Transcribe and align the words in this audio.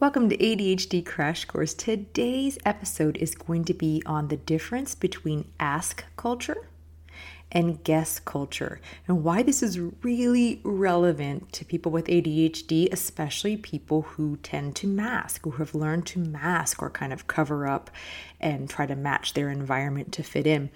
Welcome 0.00 0.28
to 0.30 0.36
ADHD 0.36 1.06
Crash 1.06 1.44
Course. 1.44 1.72
Today's 1.72 2.58
episode 2.64 3.16
is 3.18 3.36
going 3.36 3.64
to 3.66 3.72
be 3.72 4.02
on 4.04 4.26
the 4.26 4.36
difference 4.36 4.96
between 4.96 5.46
ask 5.60 6.04
culture 6.16 6.66
and 7.52 7.82
guess 7.84 8.18
culture 8.18 8.80
and 9.06 9.22
why 9.22 9.44
this 9.44 9.62
is 9.62 9.78
really 10.02 10.60
relevant 10.64 11.52
to 11.52 11.64
people 11.64 11.92
with 11.92 12.06
ADHD, 12.06 12.92
especially 12.92 13.56
people 13.56 14.02
who 14.02 14.36
tend 14.42 14.74
to 14.76 14.88
mask, 14.88 15.44
who 15.44 15.52
have 15.52 15.76
learned 15.76 16.06
to 16.06 16.18
mask 16.18 16.82
or 16.82 16.90
kind 16.90 17.12
of 17.12 17.28
cover 17.28 17.68
up 17.68 17.88
and 18.40 18.68
try 18.68 18.86
to 18.86 18.96
match 18.96 19.34
their 19.34 19.48
environment 19.48 20.12
to 20.14 20.24
fit 20.24 20.44
in. 20.44 20.70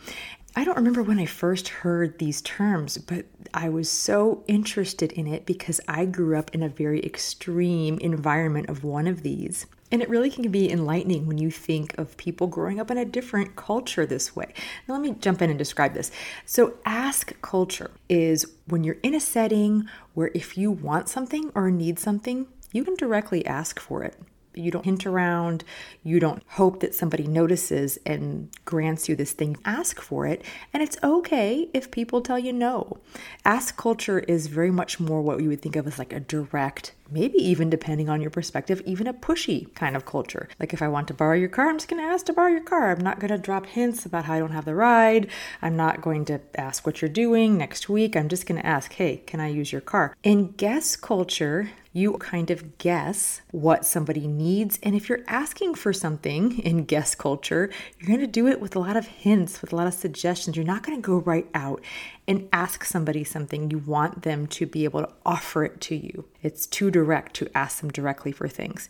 I 0.59 0.65
don't 0.65 0.77
remember 0.77 1.05
when 1.05 1.21
I 1.21 1.25
first 1.25 1.69
heard 1.69 2.19
these 2.19 2.43
terms, 2.43 2.99
but 2.99 3.27
I 3.55 3.69
was 3.69 3.89
so 3.89 4.43
interested 4.49 5.13
in 5.13 5.29
it 5.29 5.47
because 5.47 5.81
I 5.87 6.05
grew 6.05 6.37
up 6.37 6.53
in 6.53 6.65
a 6.65 6.69
very 6.69 7.01
extreme 7.05 7.97
environment 8.01 8.69
of 8.69 8.83
one 8.83 9.07
of 9.07 9.23
these. 9.23 9.67
And 9.93 10.03
it 10.03 10.09
really 10.09 10.31
can 10.31 10.51
be 10.51 10.69
enlightening 10.69 11.27
when 11.27 11.39
you 11.39 11.53
think 11.53 11.97
of 11.97 12.17
people 12.17 12.49
growing 12.49 12.81
up 12.81 12.91
in 12.91 12.99
a 12.99 13.05
different 13.05 13.55
culture 13.55 14.05
this 14.05 14.35
way. 14.35 14.53
Now, 14.89 14.95
let 14.95 15.01
me 15.01 15.15
jump 15.21 15.43
in 15.43 15.51
and 15.51 15.59
describe 15.61 15.95
this. 15.95 16.11
So, 16.45 16.75
ask 16.85 17.41
culture 17.41 17.93
is 18.09 18.45
when 18.67 18.83
you're 18.83 18.99
in 19.05 19.15
a 19.15 19.21
setting 19.21 19.89
where 20.15 20.33
if 20.35 20.59
you 20.59 20.73
want 20.73 21.09
something 21.09 21.53
or 21.55 21.71
need 21.71 22.01
something, 22.01 22.49
you 22.73 22.83
can 22.83 22.97
directly 22.97 23.47
ask 23.47 23.79
for 23.79 24.03
it. 24.03 24.17
You 24.55 24.71
don't 24.71 24.85
hint 24.85 25.07
around. 25.07 25.65
You 26.03 26.21
don't 26.21 26.43
hope 26.49 26.81
that 26.81 26.95
somebody 26.95 27.27
notices 27.27 27.99
and 28.05 28.49
grants 28.65 29.09
you 29.09 29.17
this 29.17 29.33
thing. 29.33 29.57
Ask 29.65 30.01
for 30.01 30.27
it. 30.27 30.43
And 30.73 30.83
it's 30.83 30.97
okay 31.03 31.69
if 31.73 31.91
people 31.91 32.21
tell 32.21 32.39
you 32.39 32.53
no. 32.53 32.99
Ask 33.45 33.77
culture 33.77 34.21
is 34.21 34.47
very 34.49 34.71
much 34.71 34.99
more 34.99 35.23
what 35.23 35.41
you 35.43 35.49
would 35.49 35.63
think 35.63 35.77
of 35.77 35.87
as 35.87 35.99
like 35.99 36.13
a 36.13 36.21
direct, 36.21 36.93
maybe 37.11 37.39
even 37.39 37.71
depending 37.71 38.09
on 38.09 38.21
your 38.21 38.31
perspective, 38.31 38.83
even 38.85 39.07
a 39.07 39.15
pushy 39.15 39.73
kind 39.75 39.97
of 39.97 40.05
culture. 40.05 40.49
Like 40.61 40.73
if 40.73 40.83
I 40.83 40.89
want 40.89 41.09
to 41.09 41.15
borrow 41.15 41.37
your 41.37 41.49
car, 41.49 41.69
I'm 41.69 41.79
just 41.79 41.89
going 41.89 42.03
to 42.03 42.09
ask 42.09 42.27
to 42.27 42.33
borrow 42.33 42.51
your 42.51 42.63
car. 42.63 42.91
I'm 42.91 43.01
not 43.01 43.21
going 43.21 43.31
to 43.31 43.39
drop 43.39 43.67
hints 43.67 44.07
about 44.07 44.25
how 44.25 44.35
I 44.35 44.39
don't 44.39 44.53
have 44.53 44.65
the 44.65 44.75
ride. 44.75 45.29
I'm 45.63 45.77
not 45.77 46.01
going 46.01 46.25
to 46.27 46.41
ask 46.55 46.87
what 46.87 47.01
you're 47.01 47.09
doing 47.09 47.57
next 47.57 47.89
week. 47.89 48.17
I'm 48.17 48.29
just 48.29 48.47
going 48.47 48.61
to 48.61 48.67
ask, 48.67 48.93
hey, 48.93 49.19
can 49.27 49.41
I 49.41 49.49
use 49.49 49.73
your 49.73 49.81
car? 49.81 50.15
In 50.23 50.53
guess 50.53 50.97
culture, 50.97 51.71
you 51.93 52.13
kind 52.19 52.51
of 52.51 52.79
guess 52.79 53.41
what 53.51 53.85
somebody 53.85 54.27
needs. 54.27 54.79
And 54.83 54.95
if 54.95 55.09
you're 55.09 55.25
asking 55.27 55.75
for 55.75 55.93
something 55.93 56.59
in 56.61 56.85
guess 56.85 57.15
culture, 57.15 57.71
you're 57.99 58.07
going 58.07 58.21
to 58.21 58.27
do 58.27 58.47
it 58.47 58.61
with 58.61 58.77
a 58.77 58.79
lot 58.79 58.97
of 58.97 59.07
hints, 59.07 59.61
with 59.61 59.73
a 59.73 59.77
lot 59.77 59.87
of 59.87 59.95
suggestions. 59.95 60.57
You're 60.57 60.67
not 60.67 60.83
going 60.83 61.01
to 61.01 61.07
go 61.07 61.17
right 61.17 61.49
out 61.55 61.83
and 62.27 62.49
ask 62.53 62.85
somebody 62.85 63.25
something. 63.25 63.71
You 63.71 63.79
want 63.79 64.23
them 64.23 64.47
to 64.49 64.67
be 64.67 64.85
able 64.85 65.01
to 65.01 65.13
offer 65.25 65.65
it 65.65 65.81
to 65.83 65.97
you. 65.97 66.27
It's 66.43 66.67
too 66.67 66.91
direct 66.91 67.35
to 67.37 67.51
ask 67.57 67.81
them 67.81 67.91
directly 67.91 68.33
for 68.33 68.49
things. 68.49 68.89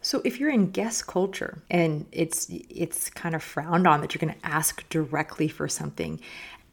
So 0.00 0.20
if 0.24 0.38
you're 0.38 0.50
in 0.50 0.70
guess 0.70 1.02
culture 1.02 1.62
and 1.70 2.06
it's 2.12 2.48
it's 2.50 3.10
kind 3.10 3.34
of 3.34 3.42
frowned 3.42 3.86
on 3.86 4.00
that 4.00 4.14
you're 4.14 4.20
going 4.20 4.38
to 4.38 4.46
ask 4.46 4.88
directly 4.88 5.48
for 5.48 5.66
something, 5.66 6.20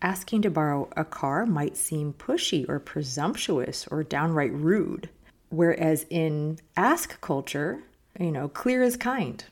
asking 0.01 0.43
to 0.43 0.49
borrow 0.49 0.89
a 0.95 1.05
car 1.05 1.45
might 1.45 1.77
seem 1.77 2.13
pushy 2.13 2.67
or 2.67 2.79
presumptuous 2.79 3.87
or 3.87 4.03
downright 4.03 4.53
rude. 4.53 5.09
Whereas 5.49 6.05
in 6.09 6.59
ask 6.77 7.19
culture, 7.21 7.83
you 8.19 8.31
know, 8.31 8.47
clear 8.47 8.83
is 8.83 8.97
kind. 8.97 9.43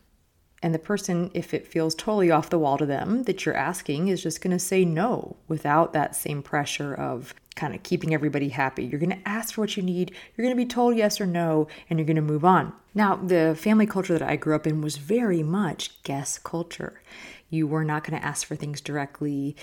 And 0.62 0.74
the 0.74 0.80
person, 0.80 1.32
if 1.34 1.54
it 1.54 1.68
feels 1.68 1.96
totally 1.96 2.32
off 2.32 2.50
the 2.50 2.60
wall 2.60 2.78
to 2.78 2.86
them 2.86 3.24
that 3.24 3.46
you're 3.46 3.56
asking, 3.56 4.10
is 4.10 4.22
just 4.22 4.42
going 4.42 4.52
to 4.52 4.60
say 4.60 4.84
no 4.84 5.38
without 5.48 5.94
that 5.94 6.16
same 6.16 6.44
pressure 6.44 6.94
of 6.94 7.34
kind 7.60 7.76
of 7.76 7.84
keeping 7.84 8.14
everybody 8.14 8.50
happy. 8.50 8.86
You're 8.86 9.02
going 9.02 9.10
to 9.10 9.28
ask 9.28 9.54
for 9.54 9.62
what 9.62 9.76
you 9.76 9.84
need, 9.84 10.14
you're 10.36 10.46
going 10.46 10.56
to 10.56 10.64
be 10.64 10.66
told 10.66 10.96
yes 10.96 11.20
or 11.20 11.26
no, 11.26 11.68
and 11.90 12.00
you're 12.00 12.06
going 12.06 12.16
to 12.16 12.22
move 12.22 12.46
on. 12.46 12.72
Now, 12.96 13.18
the 13.18 13.54
family 13.60 13.86
culture 13.86 14.18
that 14.18 14.28
I 14.28 14.38
grew 14.38 14.56
up 14.56 14.66
in 14.66 14.82
was 14.82 14.96
very 14.96 15.44
much 15.44 16.02
guess 16.04 16.40
culture. 16.40 17.02
You 17.50 17.68
were 17.68 17.84
not 17.84 18.04
going 18.04 18.20
to 18.20 18.26
ask 18.26 18.46
for 18.46 18.56
things 18.56 18.82
directly. 18.82 19.56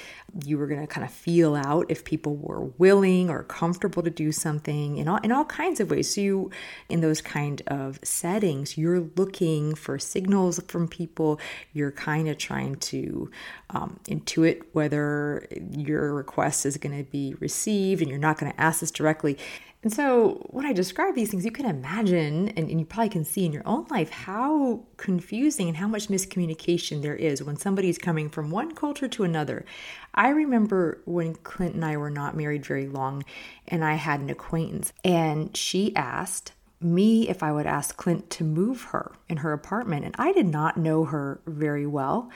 You 0.45 0.59
were 0.59 0.67
going 0.67 0.81
to 0.81 0.87
kind 0.87 1.05
of 1.05 1.13
feel 1.13 1.55
out 1.55 1.87
if 1.89 2.05
people 2.05 2.37
were 2.37 2.65
willing 2.79 3.31
or 3.31 3.43
comfortable 3.45 4.03
to 4.03 4.11
do 4.11 4.33
something 4.33 4.97
in 4.97 5.09
all, 5.09 5.19
in 5.19 5.33
all 5.33 5.45
kinds 5.45 5.81
of 5.81 5.91
ways. 5.91 6.15
So, 6.15 6.21
you, 6.21 6.51
in 6.89 7.01
those 7.01 7.21
kind 7.21 7.63
of 7.67 7.99
settings, 8.03 8.77
you're 8.77 9.09
looking 9.17 9.75
for 9.75 9.99
signals 9.99 10.61
from 10.69 10.89
people. 10.89 11.41
You're 11.73 11.93
kind 11.93 12.29
of 12.29 12.39
trying 12.39 12.77
to 12.77 13.31
um, 13.71 14.01
intuit 14.05 14.63
whether 14.73 15.47
your 15.71 16.15
request 16.15 16.67
is 16.67 16.77
going 16.77 16.97
to 16.97 17.11
be 17.11 17.35
received, 17.41 18.03
and 18.03 18.11
you're 18.11 18.19
not 18.19 18.39
going 18.39 18.53
to 18.53 18.61
ask 18.61 18.81
this 18.81 18.91
directly. 18.91 19.39
And 19.87 19.95
so, 19.95 20.45
when 20.51 20.67
I 20.67 20.73
describe 20.73 21.15
these 21.15 21.31
things, 21.31 21.45
you 21.45 21.53
can 21.53 21.65
imagine, 21.65 22.49
and, 22.49 22.69
and, 22.69 22.81
you 22.81 22.85
probably 22.85 23.09
can 23.09 23.25
see 23.25 23.47
in 23.47 23.53
your 23.53 23.63
own 23.65 23.87
life, 23.89 24.11
how 24.11 24.83
confusing 24.97 25.69
and 25.69 25.77
how 25.77 25.87
much 25.87 26.09
miscommunication 26.09 27.03
there 27.03 27.15
is 27.15 27.41
when 27.41 27.57
somebody's 27.57 27.97
coming 27.97 28.29
from 28.29 28.51
one 28.51 28.75
culture 28.75 29.07
to 29.07 29.23
another. 29.23 29.65
I 30.13 30.31
remember 30.31 31.03
when 31.05 31.37
Clint 31.37 31.77
and 31.77 31.85
I 31.85 31.99
were 31.99 32.11
not 32.11 32.37
married 32.37 32.67
very 32.67 32.89
long, 32.89 33.23
and 33.69 33.85
I 33.85 33.95
had 33.95 34.19
an 34.19 34.29
acquaintance, 34.29 34.93
and 35.05 35.57
she 35.57 35.95
asked 35.95 36.51
me 36.81 37.29
if 37.29 37.45
I 37.45 37.53
would 37.53 37.67
ask 37.67 37.97
Clint 37.97 38.29
to 38.31 38.43
move 38.43 38.83
her 38.91 39.13
in 39.29 39.37
her 39.37 39.53
apartment, 39.53 40.05
and 40.05 40.17
I 40.19 40.33
did 40.33 40.47
not 40.47 40.77
know 40.77 41.05
her 41.05 41.41
very 41.47 41.87
well 41.87 42.29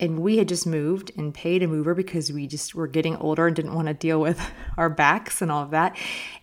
and 0.00 0.20
we 0.20 0.38
had 0.38 0.48
just 0.48 0.66
moved 0.66 1.10
and 1.16 1.34
paid 1.34 1.62
a 1.62 1.68
mover 1.68 1.94
because 1.94 2.32
we 2.32 2.46
just 2.46 2.74
were 2.74 2.86
getting 2.86 3.16
older 3.16 3.46
and 3.46 3.56
didn't 3.56 3.74
want 3.74 3.88
to 3.88 3.94
deal 3.94 4.20
with 4.20 4.40
our 4.76 4.88
backs 4.88 5.42
and 5.42 5.50
all 5.50 5.62
of 5.62 5.70
that. 5.70 5.96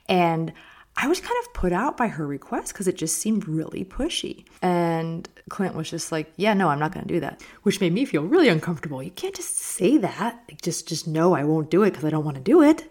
And 0.07 0.53
I 0.97 1.07
was 1.07 1.19
kind 1.19 1.35
of 1.41 1.53
put 1.53 1.73
out 1.73 1.97
by 1.97 2.07
her 2.07 2.25
request 2.25 2.73
because 2.73 2.87
it 2.87 2.95
just 2.95 3.17
seemed 3.17 3.47
really 3.47 3.83
pushy. 3.83 4.45
And 4.61 5.27
Clint 5.49 5.75
was 5.75 5.89
just 5.89 6.11
like, 6.11 6.31
"Yeah, 6.37 6.53
no, 6.53 6.69
I'm 6.69 6.79
not 6.79 6.93
going 6.93 7.05
to 7.05 7.13
do 7.13 7.19
that," 7.19 7.43
which 7.63 7.81
made 7.81 7.93
me 7.93 8.05
feel 8.05 8.23
really 8.23 8.47
uncomfortable. 8.47 9.03
You 9.03 9.11
can't 9.11 9.35
just 9.35 9.57
say 9.57 9.97
that. 9.97 10.43
Like, 10.49 10.61
just 10.61 10.87
just 10.87 11.07
no, 11.07 11.33
I 11.33 11.43
won't 11.43 11.69
do 11.69 11.83
it 11.83 11.91
because 11.91 12.05
I 12.05 12.09
don't 12.09 12.23
want 12.23 12.37
to 12.37 12.43
do 12.43 12.61
it. 12.61 12.89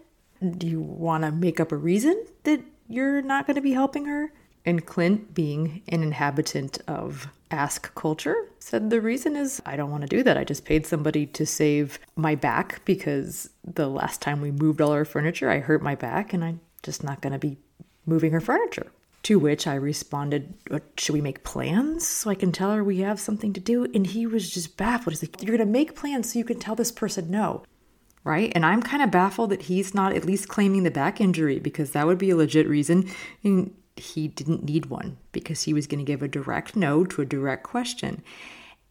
Do 0.59 0.67
you 0.67 0.81
want 0.81 1.25
to 1.25 1.33
make 1.33 1.61
up 1.61 1.73
a 1.73 1.77
reason 1.77 2.23
that 2.43 2.61
you're 2.89 3.23
not 3.23 3.47
going 3.47 3.55
to 3.55 3.63
be 3.63 3.73
helping 3.73 4.05
her? 4.05 4.33
And 4.67 4.85
Clint, 4.85 5.35
being 5.35 5.83
an 5.89 6.03
inhabitant 6.03 6.79
of 6.87 7.29
Ask 7.51 7.95
Culture, 7.95 8.49
said 8.65 8.89
the 8.89 9.01
reason 9.01 9.37
is 9.37 9.61
I 9.67 9.77
don't 9.77 9.91
want 9.91 10.03
to 10.03 10.09
do 10.09 10.23
that. 10.23 10.39
I 10.39 10.45
just 10.45 10.65
paid 10.65 10.87
somebody 10.87 11.27
to 11.27 11.45
save 11.45 11.99
my 12.17 12.35
back 12.35 12.83
because 12.87 13.51
the 13.63 13.89
last 13.89 14.23
time 14.23 14.41
we 14.41 14.51
moved 14.51 14.81
all 14.81 14.93
our 14.93 15.05
furniture, 15.05 15.51
I 15.51 15.59
hurt 15.59 15.83
my 15.83 15.95
back 15.95 16.33
and 16.33 16.43
I'm 16.43 16.61
just 16.83 17.05
not 17.05 17.21
going 17.21 17.35
to 17.35 17.39
be 17.39 17.59
moving 18.07 18.33
her 18.33 18.41
furniture. 18.41 18.91
To 19.25 19.39
which 19.39 19.67
I 19.67 19.75
responded, 19.75 20.55
Should 20.97 21.13
we 21.13 21.21
make 21.21 21.45
plans 21.45 22.09
so 22.09 22.31
I 22.31 22.35
can 22.35 22.53
tell 22.53 22.73
her 22.73 22.83
we 22.83 23.01
have 23.01 23.21
something 23.21 23.53
to 23.53 23.61
do? 23.61 23.85
And 23.85 24.07
he 24.07 24.27
was 24.27 24.51
just 24.51 24.79
baffled. 24.79 25.13
He's 25.13 25.23
like, 25.23 25.43
You're 25.43 25.57
going 25.57 25.67
to 25.67 25.73
make 25.73 25.95
plans 25.95 26.33
so 26.33 26.39
you 26.39 26.45
can 26.47 26.59
tell 26.59 26.75
this 26.75 26.93
person 26.93 27.31
no. 27.31 27.65
Right? 28.25 28.51
And 28.55 28.65
I'm 28.65 28.83
kind 28.83 29.03
of 29.03 29.11
baffled 29.11 29.51
that 29.51 29.63
he's 29.63 29.95
not 29.95 30.15
at 30.15 30.25
least 30.25 30.49
claiming 30.49 30.85
the 30.85 30.91
back 30.91 31.21
injury 31.21 31.59
because 31.59 31.91
that 31.91 32.07
would 32.07 32.17
be 32.17 32.31
a 32.31 32.37
legit 32.37 32.67
reason. 32.67 33.11
He 33.97 34.29
didn't 34.29 34.65
need 34.65 34.87
one 34.87 35.19
because 35.33 35.63
he 35.63 35.73
was 35.73 35.87
going 35.87 36.05
to 36.05 36.11
give 36.11 36.23
a 36.23 36.29
direct 36.29 36.75
no 36.75 37.05
to 37.05 37.23
a 37.23 37.25
direct 37.27 37.63
question. 37.63 38.23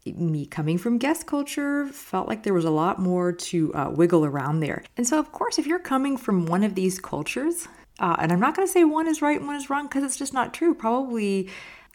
Me 0.06 0.46
coming 0.46 0.78
from 0.78 0.97
guess 0.97 1.24
culture 1.24 1.86
felt 1.88 2.28
like 2.28 2.44
there 2.44 2.53
was 2.53 2.66
a 2.66 2.69
lot 2.69 3.00
more 3.00 3.31
to 3.31 3.74
uh, 3.74 3.90
wiggle 3.90 4.25
around 4.25 4.59
there. 4.59 4.84
And 4.97 5.08
so, 5.08 5.18
of 5.18 5.31
course, 5.31 5.58
if 5.58 5.66
you're 5.66 5.80
coming 5.80 6.18
from 6.18 6.46
one 6.46 6.64
of 6.64 6.75
these 6.75 7.00
cultures, 7.00 7.68
uh, 8.00 8.18
and 8.19 8.31
I'm 8.31 8.40
not 8.40 8.56
going 8.56 8.68
to 8.68 8.72
say 8.72 8.84
one 8.84 9.08
is 9.08 9.22
right 9.22 9.38
and 9.38 9.47
one 9.47 9.56
is 9.56 9.69
wrong 9.69 9.88
because 9.88 10.03
it's 10.03 10.18
just 10.18 10.34
not 10.34 10.53
true. 10.53 10.74
Probably 10.74 11.50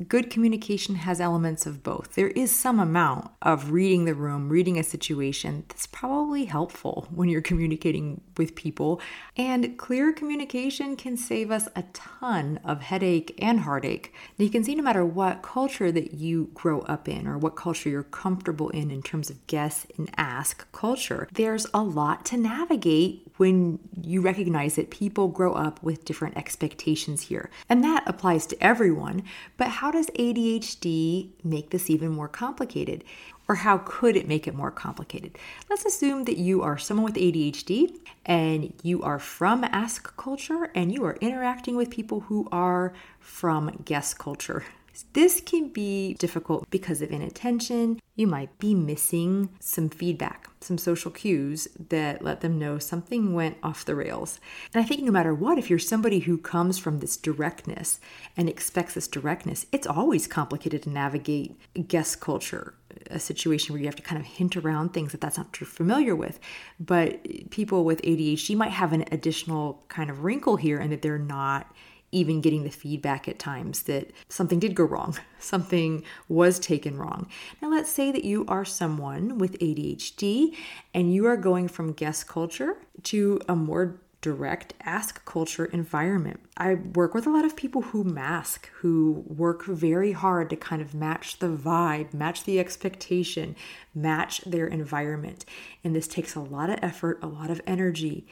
good 0.06 0.31
communication 0.31 0.94
has 0.94 1.20
elements 1.20 1.66
of 1.66 1.82
both. 1.82 2.14
There 2.14 2.28
is 2.28 2.53
some 2.53 2.78
amount 2.78 3.32
of 3.42 3.72
reading 3.72 4.04
the 4.04 4.14
room, 4.14 4.48
reading 4.48 4.78
a 4.78 4.84
situation 4.84 5.64
that's 5.66 5.88
probably 5.88 6.44
helpful 6.44 7.09
when 7.10 7.28
you're 7.28 7.42
communicating 7.42 8.20
with 8.37 8.54
people. 8.54 9.00
And 9.37 9.76
clear 9.76 10.12
communication 10.12 10.94
can 10.94 11.16
save 11.16 11.50
us 11.50 11.69
a 11.75 11.82
ton 11.92 12.60
of 12.64 12.82
headache 12.82 13.34
and 13.38 13.60
heartache. 13.60 14.14
Now, 14.38 14.44
you 14.44 14.50
can 14.50 14.62
see 14.62 14.76
no 14.76 14.84
matter 14.84 15.04
what 15.04 15.42
culture 15.42 15.91
that 15.91 16.14
you 16.14 16.50
grow 16.55 16.82
up 16.82 17.08
in 17.08 17.26
or 17.26 17.37
what 17.37 17.56
culture 17.56 17.88
you're 17.88 18.05
comfortable 18.05 18.69
in 18.70 18.93
in 18.93 19.02
terms 19.02 19.31
of 19.31 19.44
guess 19.49 19.84
and 19.96 20.11
ask 20.17 20.70
culture, 20.70 21.26
there's 21.32 21.67
a 21.75 21.82
lot 21.82 22.25
to 22.26 22.37
navigate 22.37 23.28
when 23.38 23.78
you 24.00 24.20
recognize 24.20 24.76
that 24.76 24.90
people 24.90 25.28
grow 25.28 25.55
up 25.55 25.82
with 25.82 26.05
different 26.05 26.37
expectations 26.37 27.22
here. 27.22 27.50
And 27.69 27.82
that 27.82 28.05
applies 28.06 28.46
to 28.46 28.62
everyone. 28.62 29.22
But 29.56 29.69
how 29.69 29.88
does 29.90 30.06
ADHD 30.19 31.31
make 31.44 31.70
this 31.70 31.90
even 31.90 32.11
more 32.11 32.29
complicated? 32.29 33.05
Or 33.49 33.55
how 33.56 33.79
could 33.79 34.17
it 34.17 34.29
make 34.29 34.46
it 34.46 34.55
more 34.55 34.70
complicated? 34.70 35.38
Let's 35.70 35.87
assume 35.87 36.25
that 36.25 36.37
you 36.37 36.62
are 36.62 36.76
someone 36.76 37.05
with 37.05 37.14
ADHD 37.14 37.96
and 38.26 38.75
you 38.82 39.02
are 39.02 39.19
from 39.19 39.64
ask 39.64 40.14
culture 40.17 40.70
and 40.75 40.93
you 40.93 41.05
are 41.05 41.17
interacting 41.20 41.76
with 41.76 41.90
people 41.90 42.20
who 42.20 42.46
are 42.52 42.93
from 43.20 43.82
guess 43.87 44.12
culture. 44.12 44.64
This 45.12 45.40
can 45.40 45.68
be 45.68 46.14
difficult 46.14 46.68
because 46.70 47.02
of 47.02 47.10
inattention. 47.10 48.00
You 48.16 48.26
might 48.26 48.58
be 48.58 48.74
missing 48.74 49.50
some 49.60 49.88
feedback, 49.88 50.48
some 50.60 50.78
social 50.78 51.10
cues 51.10 51.68
that 51.88 52.22
let 52.22 52.40
them 52.40 52.58
know 52.58 52.78
something 52.78 53.32
went 53.32 53.58
off 53.62 53.84
the 53.84 53.94
rails. 53.94 54.40
And 54.74 54.82
I 54.82 54.86
think 54.86 55.02
no 55.02 55.12
matter 55.12 55.34
what, 55.34 55.58
if 55.58 55.70
you're 55.70 55.78
somebody 55.78 56.20
who 56.20 56.36
comes 56.38 56.78
from 56.78 56.98
this 56.98 57.16
directness 57.16 58.00
and 58.36 58.48
expects 58.48 58.94
this 58.94 59.08
directness, 59.08 59.66
it's 59.72 59.86
always 59.86 60.26
complicated 60.26 60.82
to 60.82 60.90
navigate 60.90 61.56
guess 61.86 62.16
culture 62.16 62.74
a 63.10 63.18
situation 63.18 63.72
where 63.72 63.80
you 63.80 63.86
have 63.86 63.96
to 63.96 64.02
kind 64.02 64.20
of 64.20 64.26
hint 64.26 64.56
around 64.56 64.92
things 64.92 65.12
that 65.12 65.20
that's 65.20 65.38
not 65.38 65.60
you're 65.60 65.66
familiar 65.66 66.16
with. 66.16 66.40
But 66.80 67.50
people 67.50 67.84
with 67.84 68.02
ADHD 68.02 68.56
might 68.56 68.72
have 68.72 68.92
an 68.92 69.04
additional 69.12 69.84
kind 69.88 70.10
of 70.10 70.24
wrinkle 70.24 70.56
here 70.56 70.78
and 70.78 70.90
that 70.92 71.02
they're 71.02 71.18
not 71.18 71.72
even 72.12 72.40
getting 72.40 72.64
the 72.64 72.70
feedback 72.70 73.28
at 73.28 73.38
times 73.38 73.82
that 73.82 74.10
something 74.28 74.58
did 74.58 74.75
go 74.75 74.84
wrong, 74.84 75.16
something 75.38 76.02
was 76.28 76.58
taken 76.58 76.96
wrong. 76.96 77.28
Now, 77.60 77.70
let's 77.70 77.90
say 77.90 78.10
that 78.12 78.25
you 78.25 78.44
are 78.49 78.64
someone 78.64 79.38
with 79.38 79.58
ADHD 79.58 80.55
and 80.94 81.12
you 81.12 81.26
are 81.26 81.37
going 81.37 81.69
from 81.69 81.93
guess 81.93 82.25
culture 82.25 82.76
to 83.05 83.40
a 83.49 83.55
more 83.55 84.00
direct 84.20 84.75
ask 84.82 85.25
culture 85.25 85.66
environment. 85.66 86.40
I 86.56 86.75
work 86.75 87.14
with 87.14 87.26
a 87.26 87.31
lot 87.31 87.44
of 87.44 87.55
people 87.55 87.82
who 87.82 88.02
mask, 88.02 88.69
who 88.81 89.25
work 89.28 89.64
very 89.64 90.10
hard 90.10 90.50
to 90.50 90.56
kind 90.56 90.82
of 90.82 90.93
match 90.93 91.38
the 91.38 91.46
vibe, 91.46 92.12
match 92.12 92.43
the 92.43 92.58
expectation, 92.58 93.55
match 93.94 94.40
their 94.40 94.66
environment. 94.66 95.44
And 95.84 95.94
this 95.94 96.08
takes 96.08 96.34
a 96.34 96.40
lot 96.40 96.69
of 96.69 96.81
effort, 96.82 97.20
a 97.22 97.28
lot 97.28 97.50
of 97.50 97.60
energy. 97.66 98.26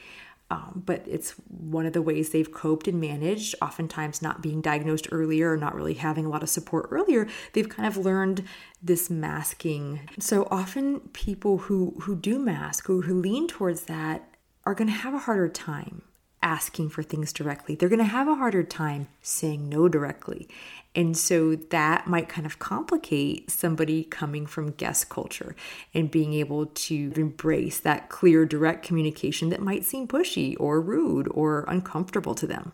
Um, 0.49 0.83
but 0.85 1.03
it's 1.05 1.31
one 1.49 1.85
of 1.85 1.91
the 1.91 2.01
ways 2.01 2.29
they've 2.29 2.51
coped 2.51 2.87
and 2.87 3.01
managed, 3.01 3.55
oftentimes 3.61 4.21
not 4.21 4.41
being 4.41 4.61
diagnosed 4.61 5.09
earlier 5.11 5.51
or 5.51 5.57
not 5.57 5.75
really 5.75 5.95
having 5.95 6.25
a 6.25 6.29
lot 6.29 6.41
of 6.41 6.49
support 6.49 6.87
earlier. 6.89 7.27
They've 7.51 7.67
kind 7.67 7.87
of 7.87 7.97
learned 7.97 8.45
this 8.81 9.09
masking. 9.09 10.07
So 10.19 10.47
often 10.49 11.01
people 11.11 11.57
who, 11.57 11.95
who 12.01 12.15
do 12.15 12.39
mask, 12.39 12.87
who, 12.87 13.01
who 13.01 13.19
lean 13.19 13.47
towards 13.47 13.83
that, 13.83 14.29
are 14.65 14.73
going 14.73 14.87
to 14.87 14.93
have 14.93 15.13
a 15.13 15.19
harder 15.19 15.49
time 15.49 16.03
asking 16.47 16.87
for 16.87 17.03
things 17.03 17.33
directly. 17.33 17.75
They're 17.75 17.89
going 17.89 17.99
to 17.99 18.05
have 18.05 18.29
a 18.29 18.35
harder 18.35 18.63
time 18.63 19.09
saying 19.21 19.67
no 19.67 19.89
directly. 19.89 20.47
And 20.95 21.15
so 21.17 21.55
that 21.55 22.07
might 22.07 22.29
kind 22.29 22.47
of 22.47 22.57
complicate 22.57 23.51
somebody 23.51 24.05
coming 24.05 24.45
from 24.47 24.71
guess 24.71 25.03
culture 25.03 25.57
and 25.93 26.09
being 26.09 26.33
able 26.33 26.67
to 26.67 27.11
embrace 27.17 27.81
that 27.81 28.07
clear, 28.07 28.45
direct 28.45 28.85
communication 28.85 29.49
that 29.49 29.61
might 29.61 29.83
seem 29.83 30.07
pushy 30.07 30.55
or 30.57 30.79
rude 30.79 31.27
or 31.31 31.65
uncomfortable 31.67 32.33
to 32.35 32.47
them. 32.47 32.71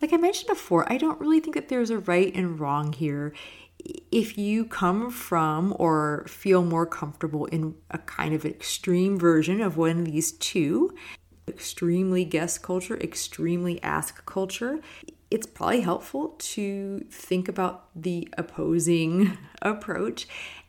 Like 0.00 0.12
I 0.12 0.16
mentioned 0.16 0.48
before, 0.48 0.90
I 0.90 0.96
don't 0.96 1.20
really 1.20 1.40
think 1.40 1.56
that 1.56 1.68
there's 1.68 1.90
a 1.90 1.98
right 1.98 2.32
and 2.36 2.60
wrong 2.60 2.92
here. 2.92 3.34
If 4.12 4.38
you 4.38 4.64
come 4.64 5.10
from 5.10 5.74
or 5.76 6.24
feel 6.28 6.64
more 6.64 6.86
comfortable 6.86 7.46
in 7.46 7.74
a 7.90 7.98
kind 7.98 8.32
of 8.32 8.46
extreme 8.46 9.18
version 9.18 9.60
of 9.60 9.76
one 9.76 9.98
of 9.98 10.04
these 10.04 10.32
two, 10.32 10.94
extremely 11.48 12.24
guess 12.24 12.58
culture, 12.58 12.96
extremely 12.98 13.82
ask 13.82 14.24
culture, 14.26 14.80
it's 15.30 15.46
probably 15.46 15.80
helpful 15.82 16.34
to 16.38 17.04
think 17.10 17.48
about 17.48 17.88
the 17.94 18.28
opposing 18.36 19.36
approach 19.62 20.26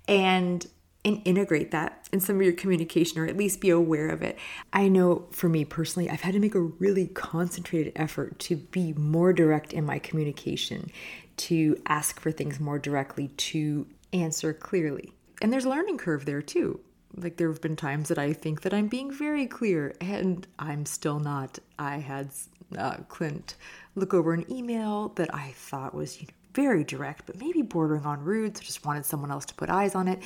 and 0.08 0.68
and 1.06 1.22
integrate 1.24 1.72
that 1.72 2.10
in 2.12 2.20
some 2.20 2.36
of 2.36 2.42
your 2.42 2.52
communication 2.52 3.20
or 3.20 3.26
at 3.26 3.38
least 3.38 3.62
be 3.62 3.70
aware 3.70 4.10
of 4.10 4.22
it. 4.22 4.38
I 4.74 4.90
know 4.90 5.28
for 5.32 5.48
me 5.48 5.64
personally, 5.64 6.10
I've 6.10 6.20
had 6.22 6.34
to 6.34 6.42
make 6.42 6.56
a 6.56 6.60
really 6.60 7.08
concentrated 7.08 7.94
effort 7.96 8.38
to 8.40 8.58
be 8.58 8.92
more 8.94 9.32
direct 9.32 9.72
in 9.72 9.86
my 9.86 9.98
communication, 9.98 10.92
to 11.38 11.82
ask 11.86 12.20
for 12.20 12.32
things 12.32 12.60
more 12.60 12.78
directly, 12.78 13.30
to 13.30 13.88
answer 14.12 14.54
clearly. 14.54 15.14
And 15.42 15.54
there's 15.54 15.64
a 15.64 15.70
learning 15.70 16.00
curve 16.00 16.26
there 16.26 16.42
too 16.42 16.82
like 17.16 17.38
there 17.38 17.50
have 17.50 17.62
been 17.62 17.76
times 17.76 18.10
that 18.10 18.20
I 18.20 18.34
think 18.34 18.62
that 18.62 18.74
I'm 18.74 18.88
being 18.88 19.12
very 19.12 19.48
clear 19.48 19.96
and 20.02 20.46
I'm 20.58 20.86
still 20.86 21.20
not. 21.20 21.60
I 21.78 21.98
had 21.98 22.30
uh, 22.78 22.98
Clint 23.08 23.56
look 23.96 24.14
over 24.14 24.34
an 24.34 24.46
email 24.52 25.10
that 25.16 25.34
I 25.34 25.52
thought 25.56 25.94
was 25.94 26.22
you 26.22 26.28
know, 26.28 26.34
very 26.54 26.84
direct, 26.84 27.26
but 27.26 27.40
maybe 27.40 27.62
bordering 27.62 28.06
on 28.06 28.24
rude. 28.24 28.58
So 28.58 28.64
just 28.64 28.86
wanted 28.86 29.06
someone 29.06 29.32
else 29.32 29.46
to 29.46 29.54
put 29.54 29.70
eyes 29.70 29.96
on 29.96 30.08
it. 30.08 30.22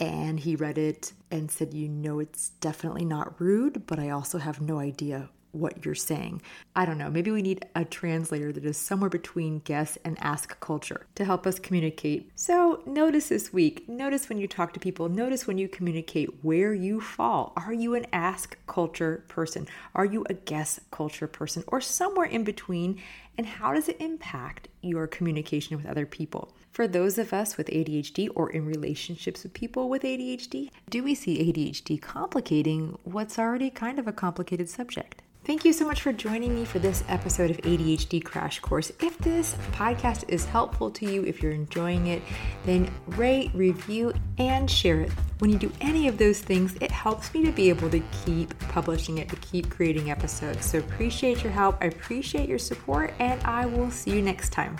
And 0.00 0.40
he 0.40 0.56
read 0.56 0.78
it 0.78 1.12
and 1.30 1.50
said, 1.50 1.74
You 1.74 1.88
know, 1.88 2.18
it's 2.18 2.50
definitely 2.60 3.04
not 3.04 3.40
rude, 3.40 3.86
but 3.86 3.98
I 3.98 4.10
also 4.10 4.38
have 4.38 4.60
no 4.60 4.78
idea 4.78 5.28
what 5.52 5.84
you're 5.84 5.94
saying. 5.94 6.42
I 6.74 6.84
don't 6.84 6.98
know, 6.98 7.10
maybe 7.10 7.30
we 7.30 7.42
need 7.42 7.64
a 7.74 7.84
translator 7.84 8.52
that 8.52 8.64
is 8.64 8.76
somewhere 8.76 9.10
between 9.10 9.60
guess 9.60 9.96
and 10.04 10.16
ask 10.20 10.58
culture 10.60 11.06
to 11.14 11.24
help 11.24 11.46
us 11.46 11.58
communicate. 11.58 12.30
So, 12.34 12.82
notice 12.86 13.28
this 13.28 13.52
week, 13.52 13.88
notice 13.88 14.28
when 14.28 14.38
you 14.38 14.48
talk 14.48 14.72
to 14.74 14.80
people, 14.80 15.08
notice 15.08 15.46
when 15.46 15.58
you 15.58 15.68
communicate 15.68 16.42
where 16.42 16.72
you 16.74 17.00
fall. 17.00 17.52
Are 17.56 17.72
you 17.72 17.94
an 17.94 18.06
ask 18.12 18.56
culture 18.66 19.24
person? 19.28 19.68
Are 19.94 20.04
you 20.04 20.24
a 20.28 20.34
guess 20.34 20.80
culture 20.90 21.26
person? 21.26 21.64
Or 21.68 21.80
somewhere 21.80 22.26
in 22.26 22.44
between? 22.44 23.00
And 23.38 23.46
how 23.46 23.72
does 23.72 23.88
it 23.88 24.00
impact 24.00 24.68
your 24.82 25.06
communication 25.06 25.76
with 25.76 25.86
other 25.86 26.04
people? 26.04 26.54
For 26.70 26.88
those 26.88 27.18
of 27.18 27.32
us 27.32 27.56
with 27.56 27.68
ADHD 27.68 28.28
or 28.34 28.50
in 28.50 28.66
relationships 28.66 29.42
with 29.42 29.52
people 29.52 29.88
with 29.88 30.02
ADHD, 30.02 30.70
do 30.88 31.02
we 31.02 31.14
see 31.14 31.52
ADHD 31.52 32.00
complicating 32.00 32.98
what's 33.04 33.38
already 33.38 33.70
kind 33.70 33.98
of 33.98 34.06
a 34.06 34.12
complicated 34.12 34.68
subject? 34.68 35.21
Thank 35.44 35.64
you 35.64 35.72
so 35.72 35.84
much 35.84 36.02
for 36.02 36.12
joining 36.12 36.54
me 36.54 36.64
for 36.64 36.78
this 36.78 37.02
episode 37.08 37.50
of 37.50 37.56
ADHD 37.58 38.24
Crash 38.24 38.60
Course. 38.60 38.92
If 39.00 39.18
this 39.18 39.56
podcast 39.72 40.24
is 40.28 40.44
helpful 40.44 40.88
to 40.92 41.12
you, 41.12 41.24
if 41.24 41.42
you're 41.42 41.50
enjoying 41.50 42.06
it, 42.06 42.22
then 42.64 42.88
rate, 43.08 43.50
review, 43.52 44.12
and 44.38 44.70
share 44.70 45.00
it. 45.00 45.10
When 45.40 45.50
you 45.50 45.58
do 45.58 45.72
any 45.80 46.06
of 46.06 46.16
those 46.16 46.40
things, 46.40 46.76
it 46.80 46.92
helps 46.92 47.34
me 47.34 47.44
to 47.44 47.50
be 47.50 47.70
able 47.70 47.90
to 47.90 48.00
keep 48.24 48.56
publishing 48.68 49.18
it, 49.18 49.28
to 49.30 49.36
keep 49.36 49.68
creating 49.68 50.12
episodes. 50.12 50.64
So 50.64 50.78
appreciate 50.78 51.42
your 51.42 51.52
help. 51.52 51.76
I 51.80 51.86
appreciate 51.86 52.48
your 52.48 52.60
support, 52.60 53.12
and 53.18 53.42
I 53.42 53.66
will 53.66 53.90
see 53.90 54.12
you 54.12 54.22
next 54.22 54.50
time. 54.50 54.76